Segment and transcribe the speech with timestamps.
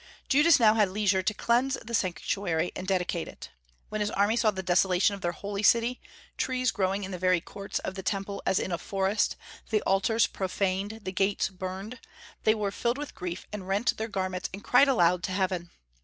[0.27, 3.51] Judas had now leisure to cleanse the Sanctuary and dedicate it.
[3.89, 6.01] When his army saw the desolation of their holy city,
[6.37, 9.35] trees growing in the very courts of the Temple as in a forest,
[9.69, 11.99] the altars profaned, the gates burned,
[12.45, 15.69] they were filled with grief, and rent their garments and cried aloud to Heaven.